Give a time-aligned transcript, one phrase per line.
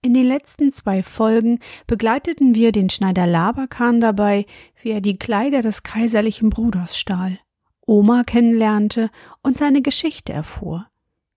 [0.00, 4.46] In den letzten zwei Folgen begleiteten wir den Schneider Labakan dabei,
[4.80, 7.38] wie er die Kleider des kaiserlichen Bruders stahl,
[7.84, 9.10] Oma kennenlernte
[9.42, 10.86] und seine Geschichte erfuhr,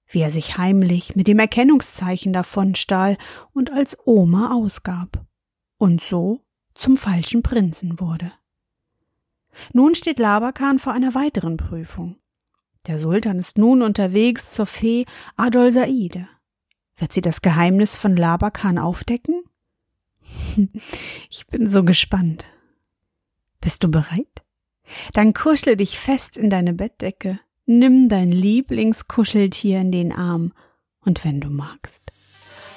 [0.08, 3.18] wie er sich heimlich mit dem Erkennungszeichen davon stahl
[3.52, 5.26] und als Oma ausgab
[5.78, 6.42] und so
[6.76, 8.32] zum falschen Prinzen wurde.
[9.74, 12.18] Nun steht Labakan vor einer weiteren Prüfung.
[12.86, 16.28] Der Sultan ist nun unterwegs zur Fee Adol Saide.
[17.02, 19.44] Wird sie das Geheimnis von Labakan aufdecken?
[21.32, 22.46] Ich bin so gespannt.
[23.60, 24.44] Bist du bereit?
[25.14, 30.54] Dann kuschle dich fest in deine Bettdecke, nimm dein Lieblingskuscheltier in den Arm
[31.00, 32.12] und wenn du magst,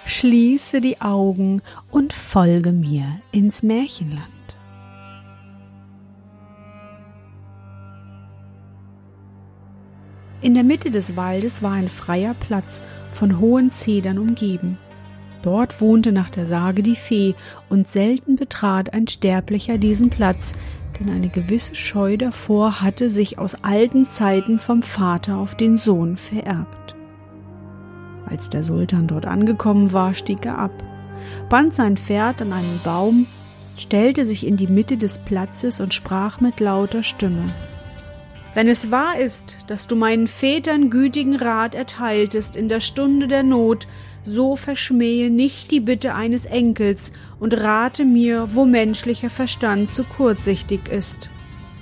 [0.06, 4.43] schließe die Augen und folge mir ins Märchenland.
[10.44, 14.76] In der Mitte des Waldes war ein freier Platz, von hohen Zedern umgeben.
[15.42, 17.34] Dort wohnte nach der Sage die Fee,
[17.70, 20.54] und selten betrat ein Sterblicher diesen Platz,
[21.00, 26.18] denn eine gewisse Scheu davor hatte sich aus alten Zeiten vom Vater auf den Sohn
[26.18, 26.94] vererbt.
[28.26, 30.72] Als der Sultan dort angekommen war, stieg er ab,
[31.48, 33.26] band sein Pferd an einen Baum,
[33.78, 37.44] stellte sich in die Mitte des Platzes und sprach mit lauter Stimme
[38.54, 43.42] wenn es wahr ist, dass du meinen Vätern gütigen Rat erteiltest in der Stunde der
[43.42, 43.88] Not,
[44.22, 50.88] so verschmähe nicht die Bitte eines Enkels und rate mir, wo menschlicher Verstand zu kurzsichtig
[50.88, 51.28] ist.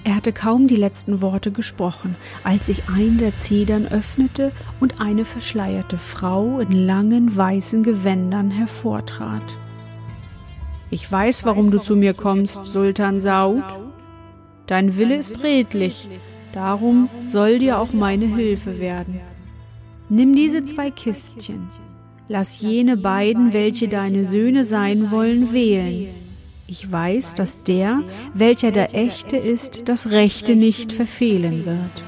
[0.05, 5.25] Er hatte kaum die letzten Worte gesprochen, als sich ein der Zedern öffnete und eine
[5.25, 9.45] verschleierte Frau in langen weißen Gewändern hervortrat.
[10.91, 13.63] Ich weiß, warum du zu mir kommst, Sultan Saud.
[14.67, 16.11] Dein Wille ist redlich,
[16.53, 19.21] Darum soll dir auch meine Hilfe werden.
[20.09, 21.69] Nimm diese zwei Kistchen,
[22.29, 26.09] lass jene beiden, welche deine Söhne sein wollen, wählen.
[26.67, 28.03] Ich weiß, dass der,
[28.35, 32.05] welcher der Echte ist, das Rechte nicht verfehlen wird.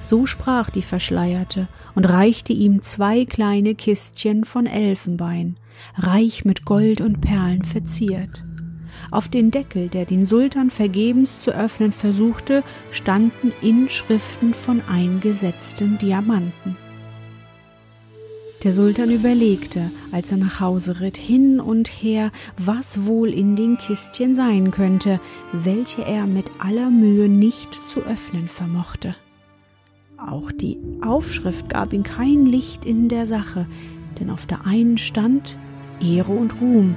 [0.00, 5.56] So sprach die Verschleierte und reichte ihm zwei kleine Kistchen von Elfenbein,
[5.96, 8.42] reich mit Gold und Perlen verziert.
[9.10, 16.76] Auf den Deckel, der den Sultan vergebens zu öffnen versuchte, standen Inschriften von eingesetzten Diamanten.
[18.64, 23.78] Der Sultan überlegte, als er nach Hause ritt, hin und her, was wohl in den
[23.78, 25.20] Kistchen sein könnte,
[25.52, 29.14] welche er mit aller Mühe nicht zu öffnen vermochte.
[30.16, 33.66] Auch die Aufschrift gab ihm kein Licht in der Sache,
[34.18, 35.56] denn auf der einen stand
[36.00, 36.96] Ehre und Ruhm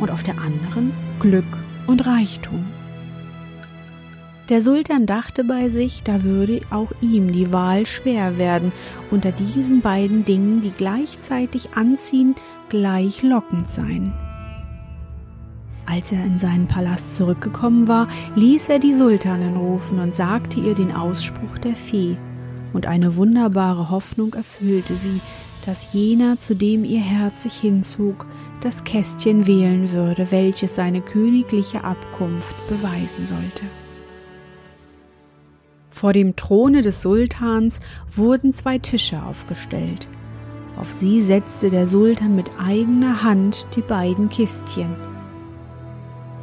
[0.00, 1.44] und auf der anderen Glück
[1.86, 2.64] und Reichtum.
[4.48, 8.72] Der Sultan dachte bei sich, da würde auch ihm die Wahl schwer werden,
[9.12, 12.34] unter diesen beiden Dingen, die gleichzeitig anziehen,
[12.68, 14.12] gleich lockend sein.
[15.86, 20.74] Als er in seinen Palast zurückgekommen war, ließ er die Sultanin rufen und sagte ihr
[20.74, 22.16] den Ausspruch der Fee,
[22.72, 25.20] und eine wunderbare Hoffnung erfüllte sie,
[25.66, 28.26] dass jener, zu dem ihr Herz sich hinzog,
[28.60, 33.64] das Kästchen wählen würde, welches seine königliche Abkunft beweisen sollte.
[35.90, 40.08] Vor dem Throne des Sultans wurden zwei Tische aufgestellt.
[40.78, 44.96] Auf sie setzte der Sultan mit eigener Hand die beiden Kistchen,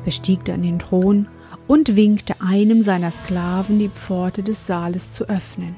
[0.06, 1.28] bestieg dann den Thron
[1.66, 5.76] und winkte einem seiner Sklaven, die Pforte des Saales zu öffnen.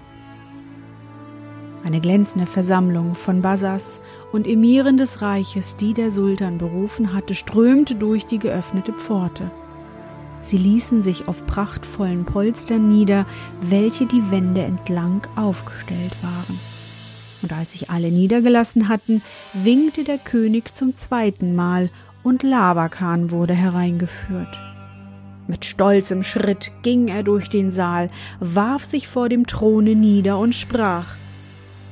[1.84, 7.96] Eine glänzende Versammlung von Basas und Emiren des Reiches, die der Sultan berufen hatte, strömte
[7.96, 9.50] durch die geöffnete Pforte.
[10.42, 13.26] Sie ließen sich auf prachtvollen Polstern nieder,
[13.62, 16.60] welche die Wände entlang aufgestellt waren.
[17.42, 19.22] Und als sich alle niedergelassen hatten,
[19.54, 21.90] winkte der König zum zweiten Mal
[22.24, 24.60] und Labakan wurde hereingeführt.
[25.48, 28.10] Mit stolzem Schritt ging er durch den Saal,
[28.40, 31.16] warf sich vor dem Throne nieder und sprach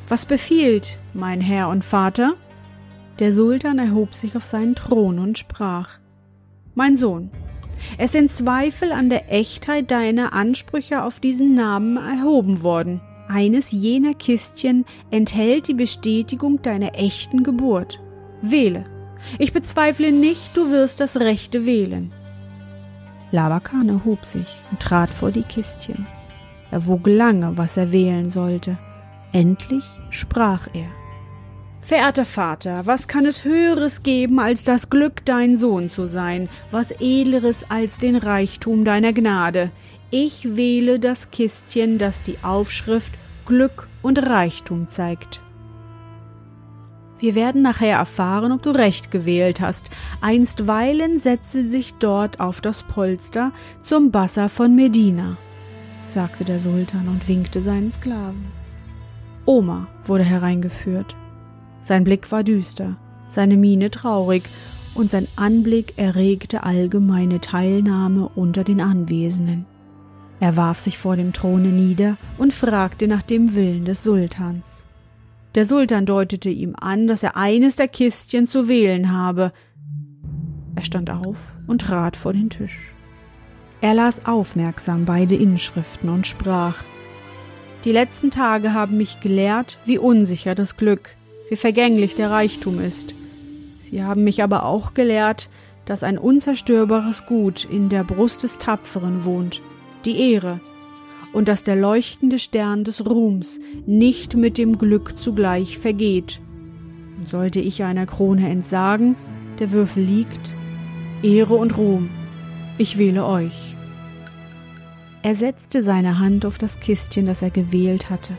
[0.07, 2.33] was befiehlt, mein Herr und Vater?
[3.19, 5.89] Der Sultan erhob sich auf seinen Thron und sprach
[6.75, 7.31] Mein Sohn,
[7.98, 13.01] es sind Zweifel an der Echtheit deiner Ansprüche auf diesen Namen erhoben worden.
[13.27, 18.00] Eines jener Kistchen enthält die Bestätigung deiner echten Geburt.
[18.42, 18.86] Wähle.
[19.39, 22.12] Ich bezweifle nicht, du wirst das Rechte wählen.
[23.31, 26.06] Labakan erhob sich und trat vor die Kistchen.
[26.71, 28.77] Er wog lange, was er wählen sollte.
[29.38, 30.89] Endlich sprach er.
[31.80, 36.89] Verehrter Vater, was kann es Höheres geben, als das Glück, dein Sohn zu sein, was
[36.89, 39.69] Edleres als den Reichtum deiner Gnade?
[40.10, 43.13] Ich wähle das Kistchen, das die Aufschrift
[43.45, 45.40] Glück und Reichtum zeigt.
[47.19, 49.92] Wir werden nachher erfahren, ob du recht gewählt hast.
[50.19, 53.51] Einstweilen setze sich dort auf das Polster
[53.83, 55.38] zum Bassa von Medina,
[56.06, 58.56] sagte der Sultan und winkte seinen Sklaven.
[59.48, 61.16] Oma wurde hereingeführt.
[61.82, 62.98] Sein Blick war düster,
[63.30, 64.44] seine Miene traurig,
[64.94, 69.66] und sein Anblick erregte allgemeine Teilnahme unter den Anwesenden.
[70.40, 74.86] Er warf sich vor dem Throne nieder und fragte nach dem Willen des Sultans.
[75.56, 79.54] Der Sultan deutete ihm an, dass er eines der Kistchen zu wählen habe.
[80.76, 82.92] Er stand auf und trat vor den Tisch.
[83.82, 86.84] Er las aufmerksam beide Inschriften und sprach
[87.86, 91.16] Die letzten Tage haben mich gelehrt, wie unsicher das Glück,
[91.50, 93.14] wie vergänglich der Reichtum ist.
[93.90, 95.50] Sie haben mich aber auch gelehrt,
[95.86, 99.62] dass ein unzerstörbares Gut in der Brust des Tapferen wohnt,
[100.06, 100.60] die Ehre,
[101.34, 106.42] und dass der leuchtende Stern des Ruhms nicht mit dem Glück zugleich vergeht.
[107.30, 109.16] Sollte ich einer Krone entsagen,
[109.60, 110.52] der Würfel liegt,
[111.24, 112.10] Ehre und Ruhm,
[112.78, 113.77] ich wähle euch.
[115.24, 118.34] Er setzte seine Hand auf das Kistchen, das er gewählt hatte,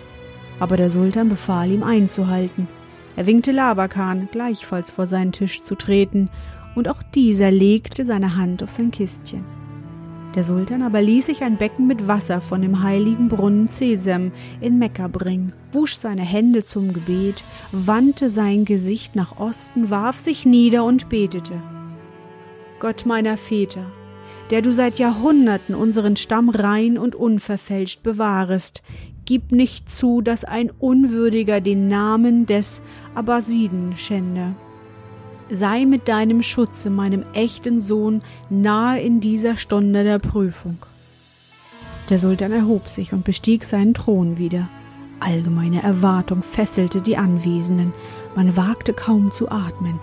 [0.61, 2.69] aber der Sultan befahl ihm einzuhalten.
[3.17, 6.31] Er winkte Labakan, gleichfalls vor seinen Tisch zu treten,
[6.77, 9.45] und auch dieser legte seine Hand auf sein Kistchen.
[10.35, 14.31] Der Sultan aber ließ sich ein Becken mit Wasser von dem heiligen Brunnen Cesem
[14.61, 17.43] in Mekka bringen, wusch seine Hände zum Gebet,
[17.73, 21.61] wandte sein Gesicht nach Osten, warf sich nieder und betete.
[22.79, 23.87] Gott meiner Väter,
[24.51, 28.83] der du seit Jahrhunderten unseren Stamm rein und unverfälscht bewahrest,
[29.25, 32.83] gib nicht zu, dass ein Unwürdiger den Namen des
[33.15, 34.55] Abbasiden schände
[35.51, 40.79] sei mit deinem Schutze meinem echten Sohn nahe in dieser Stunde der Prüfung.
[42.11, 44.69] Der Sultan erhob sich und bestieg seinen Thron wieder.
[45.21, 47.93] Allgemeine Erwartung fesselte die Anwesenden.
[48.35, 49.99] Man wagte kaum zu atmen.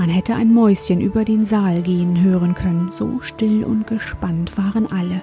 [0.00, 2.90] Man hätte ein Mäuschen über den Saal gehen hören können.
[2.90, 5.20] So still und gespannt waren alle.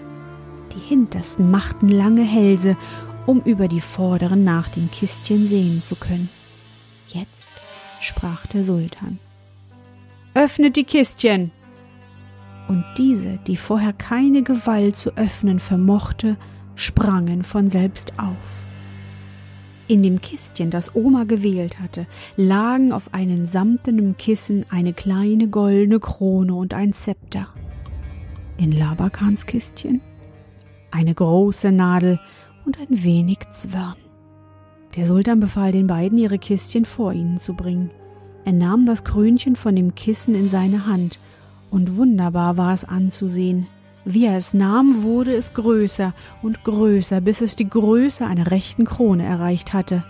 [0.71, 2.77] Die Hintersten machten lange Hälse,
[3.25, 6.29] um über die Vorderen nach den Kistchen sehen zu können.
[7.07, 7.31] Jetzt
[8.01, 9.17] sprach der Sultan.
[10.35, 11.49] Öffnet die Kistchen.
[12.67, 16.37] Und diese, die vorher keine Gewalt zu öffnen vermochte,
[16.75, 18.66] sprangen von selbst auf.
[19.87, 25.99] In dem Kistchen, das Oma gewählt hatte, lagen auf einem samtenen Kissen eine kleine goldene
[25.99, 27.47] Krone und ein Zepter.
[28.57, 30.01] In Labakans Kistchen
[30.91, 32.19] eine große Nadel
[32.65, 33.95] und ein wenig Zwirn.
[34.95, 37.91] Der Sultan befahl den beiden, ihre Kistchen vor ihnen zu bringen.
[38.45, 41.19] Er nahm das Krönchen von dem Kissen in seine Hand,
[41.69, 43.67] und wunderbar war es anzusehen.
[44.09, 48.85] Wie er es nahm, wurde es größer und größer, bis es die Größe einer rechten
[48.85, 50.05] Krone erreicht hatte.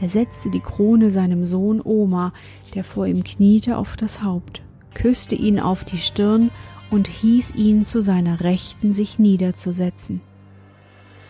[0.00, 2.32] Er setzte die Krone seinem Sohn Oma,
[2.74, 4.62] der vor ihm kniete, auf das Haupt,
[4.94, 6.50] küsste ihn auf die Stirn
[6.90, 10.22] und hieß ihn zu seiner Rechten sich niederzusetzen.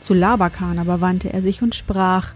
[0.01, 2.35] Zu Labakan aber wandte er sich und sprach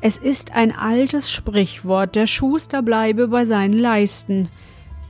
[0.00, 4.48] es ist ein altes Sprichwort, der Schuster bleibe bei seinen Leisten.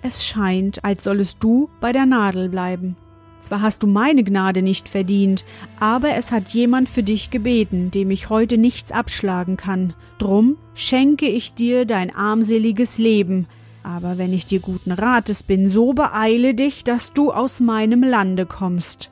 [0.02, 2.96] Es scheint, als sollest du bei der Nadel bleiben.
[3.42, 5.44] Zwar hast du meine Gnade nicht verdient,
[5.78, 9.94] aber es hat jemand für dich gebeten, dem ich heute nichts abschlagen kann.
[10.18, 13.46] Drum schenke ich dir dein armseliges Leben.
[13.82, 18.46] Aber wenn ich dir guten Rates bin, so beeile dich, dass du aus meinem Lande
[18.46, 19.10] kommst.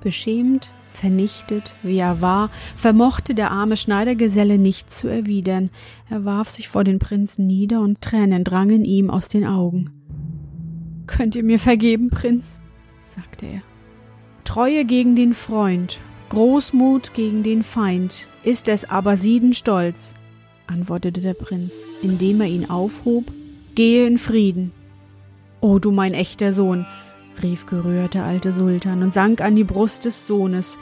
[0.00, 5.70] Beschämt Vernichtet, wie er war, vermochte der arme Schneidergeselle nichts zu erwidern.
[6.08, 9.90] Er warf sich vor den Prinzen nieder und Tränen drangen ihm aus den Augen.
[11.06, 12.60] Könnt ihr mir vergeben, Prinz?
[13.10, 13.62] Sagte er.
[14.44, 16.00] Treue gegen den Freund,
[16.30, 20.14] Großmut gegen den Feind, ist es aber Stolz,
[20.66, 23.24] antwortete der Prinz, indem er ihn aufhob.
[23.74, 24.72] Gehe in Frieden.
[25.60, 26.86] O du mein echter Sohn,
[27.42, 30.78] rief gerührt der alte Sultan und sank an die Brust des Sohnes.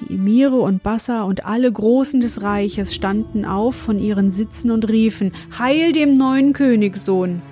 [0.00, 4.88] Die Emire und Bassa und alle Großen des Reiches standen auf von ihren Sitzen und
[4.88, 7.42] riefen Heil dem neuen Königssohn.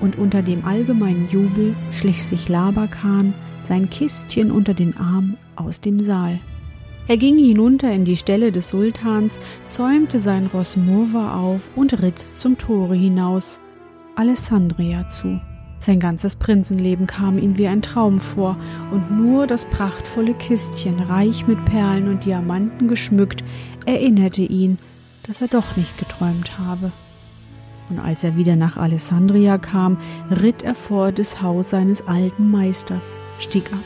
[0.00, 6.02] Und unter dem allgemeinen Jubel schlich sich Labakan, sein Kistchen unter den Arm, aus dem
[6.02, 6.40] Saal.
[7.08, 12.18] Er ging hinunter in die Stelle des Sultans, zäumte sein Ross Murwa auf und ritt
[12.18, 13.60] zum Tore hinaus,
[14.14, 15.40] Alessandria zu.
[15.80, 18.56] Sein ganzes Prinzenleben kam ihm wie ein Traum vor,
[18.90, 23.42] und nur das prachtvolle Kistchen, reich mit Perlen und Diamanten geschmückt,
[23.86, 24.78] erinnerte ihn,
[25.26, 26.92] dass er doch nicht geträumt habe.
[27.90, 29.98] Und als er wieder nach Alessandria kam,
[30.30, 33.80] ritt er vor das Haus seines alten Meisters, stieg ab,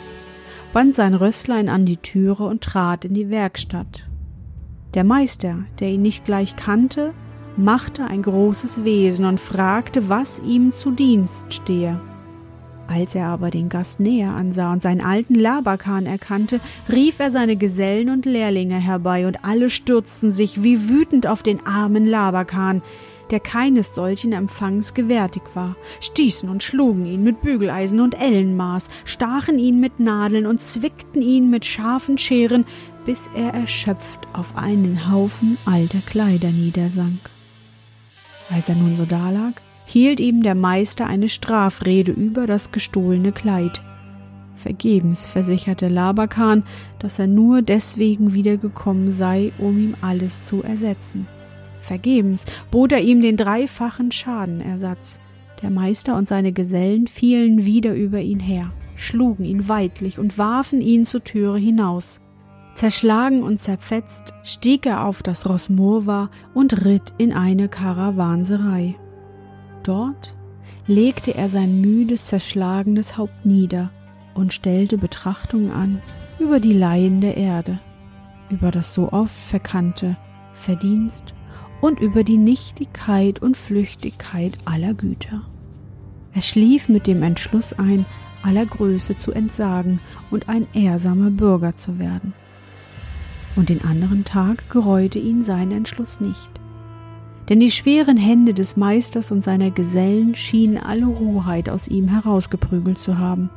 [0.75, 4.05] band sein Rösslein an die Türe und trat in die Werkstatt.
[4.93, 7.15] Der Meister, der ihn nicht gleich kannte,
[7.57, 12.01] machte ein großes Wesen und fragte, was ihm zu Dienst stehe.
[12.87, 16.61] Als er aber den Gast näher ansah und seinen alten Labakan erkannte,
[16.93, 21.67] rief er seine Gesellen und Lehrlinge herbei, und alle stürzten sich wie wütend auf den
[21.67, 22.83] armen Labakan,
[23.31, 29.59] der keines solchen Empfangs gewärtig war, stießen und schlugen ihn mit Bügeleisen und Ellenmaß, stachen
[29.59, 32.65] ihn mit Nadeln und zwickten ihn mit scharfen Scheren,
[33.05, 37.31] bis er erschöpft auf einen Haufen alter Kleider niedersank.
[38.51, 39.53] Als er nun so dalag,
[39.87, 43.83] hielt ihm der Meister eine Strafrede über das gestohlene Kleid.
[44.57, 46.63] Vergebens versicherte Labakan,
[46.99, 51.27] dass er nur deswegen wiedergekommen sei, um ihm alles zu ersetzen.
[51.85, 55.19] Vergebens bot er ihm den dreifachen Schadenersatz.
[55.63, 60.81] Der Meister und seine Gesellen fielen wieder über ihn her, schlugen ihn weidlich und warfen
[60.81, 62.21] ihn zur Türe hinaus.
[62.75, 68.97] Zerschlagen und zerfetzt stieg er auf das Ross Murva und ritt in eine Karawanserei.
[69.85, 70.35] Dort
[70.87, 73.91] legte er sein müdes, zerschlagenes Haupt nieder
[74.35, 76.01] und stellte Betrachtungen an
[76.41, 77.79] über die Laien der Erde,
[78.51, 80.17] über das so oft verkannte
[80.53, 81.35] Verdienst
[81.85, 85.43] und über die Nichtigkeit und Flüchtigkeit aller Güter.
[86.33, 88.07] Er schlief mit dem Entschluss ein,
[88.43, 90.01] aller Größe zu entsagen
[90.31, 92.33] und ein ehrsamer Bürger zu werden
[93.55, 96.51] und den anderen Tag gereute ihn sein Entschluss nicht.
[97.51, 102.99] Denn die schweren Hände des Meisters und seiner Gesellen schienen alle Hoheit aus ihm herausgeprügelt
[102.99, 103.51] zu haben.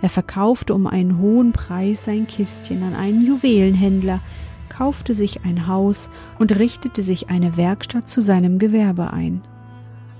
[0.00, 4.20] Er verkaufte um einen hohen Preis sein Kistchen an einen Juwelenhändler,
[4.68, 9.42] kaufte sich ein Haus und richtete sich eine Werkstatt zu seinem Gewerbe ein.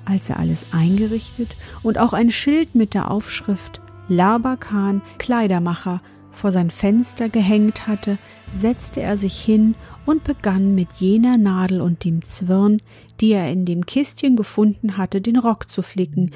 [0.05, 6.01] Als er alles eingerichtet und auch ein Schild mit der Aufschrift Labakan Kleidermacher
[6.33, 8.17] vor sein Fenster gehängt hatte,
[8.57, 9.75] setzte er sich hin
[10.07, 12.81] und begann mit jener Nadel und dem Zwirn,
[13.21, 16.31] die er in dem Kistchen gefunden hatte, den Rock zu flicken,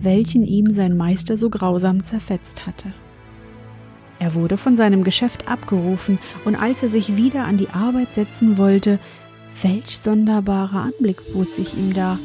[0.00, 2.92] welchen ihm sein Meister so grausam zerfetzt hatte.
[4.18, 8.58] Er wurde von seinem Geschäft abgerufen, und als er sich wieder an die Arbeit setzen
[8.58, 8.98] wollte,
[9.62, 12.18] welch sonderbarer Anblick bot sich ihm da.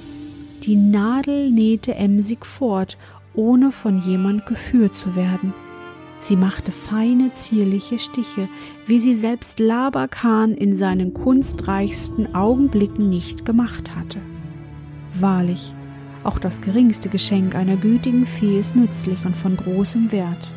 [0.64, 2.98] Die Nadel nähte emsig fort,
[3.34, 5.54] ohne von jemand geführt zu werden.
[6.20, 8.48] Sie machte feine, zierliche Stiche,
[8.86, 14.20] wie sie selbst Labakan in seinen kunstreichsten Augenblicken nicht gemacht hatte.
[15.16, 15.74] Wahrlich,
[16.24, 20.54] auch das geringste Geschenk einer gütigen Fee ist nützlich und von großem Wert.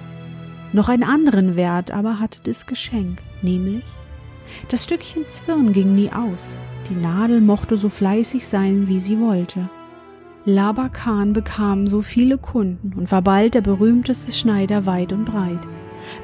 [0.74, 3.84] Noch einen anderen Wert aber hatte das Geschenk, nämlich
[4.68, 6.58] das Stückchen Zwirn ging nie aus,
[6.90, 9.68] die Nadel mochte so fleißig sein, wie sie wollte.
[10.44, 15.60] Labakan bekam so viele Kunden und war bald der berühmteste Schneider weit und breit.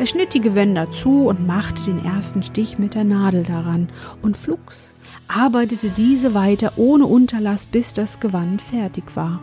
[0.01, 3.89] Er schnitt die Gewänder zu und machte den ersten Stich mit der Nadel daran,
[4.21, 4.93] und flugs
[5.29, 9.41] arbeitete diese weiter ohne Unterlass, bis das Gewand fertig war.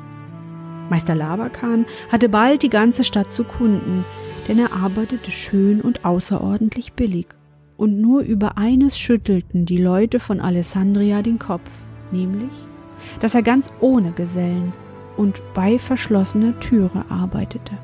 [0.89, 4.05] Meister Labakan hatte bald die ganze Stadt zu Kunden,
[4.47, 7.27] denn er arbeitete schön und außerordentlich billig.
[7.75, 11.69] Und nur über eines schüttelten die Leute von Alessandria den Kopf,
[12.11, 12.67] nämlich
[13.19, 14.73] dass er ganz ohne Gesellen
[15.15, 17.77] und bei verschlossener Türe arbeitete.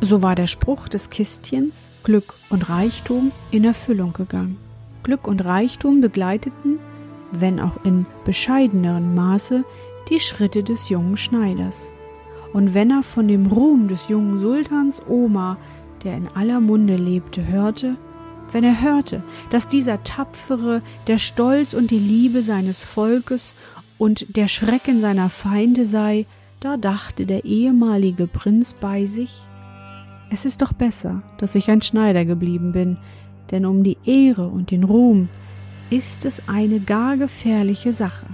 [0.00, 4.58] So war der Spruch des Kistchens Glück und Reichtum in Erfüllung gegangen.
[5.02, 6.78] Glück und Reichtum begleiteten,
[7.32, 9.64] wenn auch in bescheidenerem Maße,
[10.10, 11.90] die Schritte des jungen Schneiders.
[12.52, 15.56] Und wenn er von dem Ruhm des jungen Sultans Omar,
[16.06, 17.96] der in aller Munde lebte, hörte,
[18.52, 23.54] wenn er hörte, dass dieser Tapfere der Stolz und die Liebe seines Volkes
[23.98, 26.26] und der Schrecken seiner Feinde sei,
[26.60, 29.42] da dachte der ehemalige Prinz bei sich,
[30.30, 32.98] es ist doch besser, dass ich ein Schneider geblieben bin,
[33.50, 35.28] denn um die Ehre und den Ruhm
[35.90, 38.26] ist es eine gar gefährliche Sache.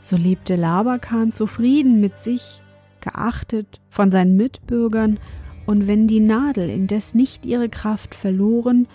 [0.00, 2.60] So lebte Labakan zufrieden mit sich,
[3.00, 5.18] geachtet von seinen Mitbürgern,
[5.66, 8.86] und wenn die Nadel indes nicht ihre Kraft verloren,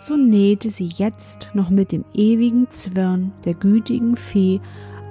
[0.00, 4.60] so nähte sie jetzt noch mit dem ewigen Zwirn der gütigen Fee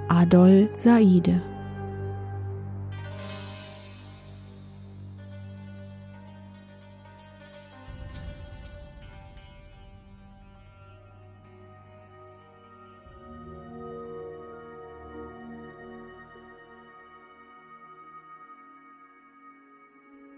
[0.08, 1.42] Adol Saide.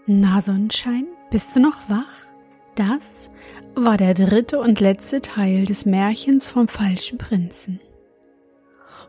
[0.05, 2.27] Na, Sonnenschein, bist du noch wach?
[2.75, 3.31] Das
[3.73, 7.79] war der dritte und letzte Teil des Märchens vom falschen Prinzen.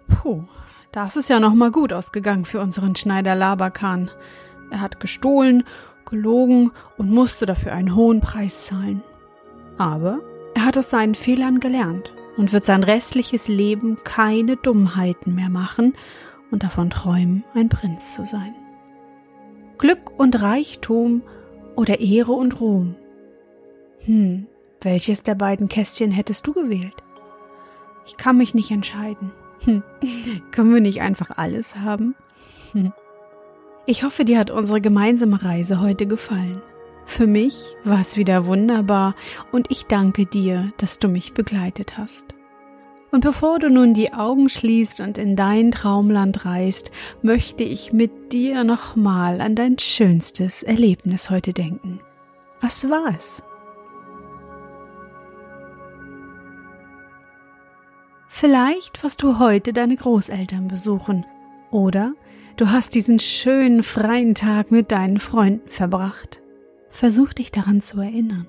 [0.07, 0.45] Puh,
[0.93, 4.09] das ist ja noch mal gut ausgegangen für unseren Schneider Labakan.
[4.71, 5.65] Er hat gestohlen,
[6.09, 9.03] gelogen und musste dafür einen hohen Preis zahlen.
[9.79, 10.21] Aber
[10.55, 15.95] er hat aus seinen Fehlern gelernt und wird sein restliches Leben keine Dummheiten mehr machen
[16.53, 18.55] und davon träumen, ein Prinz zu sein.
[19.85, 21.21] Glück und Reichtum
[21.77, 22.95] oder Ehre und Ruhm.
[24.07, 24.47] Hm,
[24.81, 26.95] welches der beiden Kästchen hättest du gewählt?
[28.07, 29.31] Ich kann mich nicht entscheiden.
[29.63, 29.83] Hm,
[30.53, 32.15] können wir nicht einfach alles haben?
[32.73, 32.95] Hm.
[33.85, 36.63] Ich hoffe, dir hat unsere gemeinsame Reise heute gefallen.
[37.05, 39.15] Für mich war es wieder wunderbar
[39.53, 42.34] und ich danke dir, dass du mich begleitet hast.
[43.15, 46.91] Und bevor du nun die Augen schließt und in dein Traumland reist,
[47.23, 52.01] möchte ich mit dir nochmal an dein schönstes Erlebnis heute denken.
[52.61, 53.45] Was war es?
[58.29, 61.25] Vielleicht wirst du heute deine Großeltern besuchen
[61.71, 62.15] oder
[62.57, 66.41] du hast diesen schönen freien Tag mit deinen Freunden verbracht.
[66.91, 68.49] Versuch dich daran zu erinnern.